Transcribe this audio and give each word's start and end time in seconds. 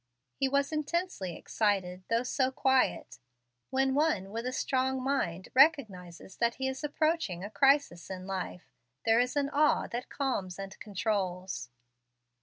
He 0.33 0.49
was 0.49 0.71
intensely 0.71 1.37
excited, 1.37 2.03
though 2.09 2.23
so 2.23 2.49
quiet. 2.49 3.19
When 3.69 3.93
one 3.93 4.31
with 4.31 4.47
a 4.47 4.51
strong 4.51 4.99
mind 4.99 5.49
recognizes 5.53 6.37
that 6.37 6.55
he 6.55 6.67
is 6.67 6.83
approaching 6.83 7.43
a 7.43 7.51
crisis 7.51 8.09
in 8.09 8.25
life, 8.25 8.73
there 9.05 9.19
is 9.19 9.35
an 9.35 9.51
awe 9.51 9.85
that 9.89 10.09
calms 10.09 10.57
and 10.57 10.75
controls. 10.79 11.69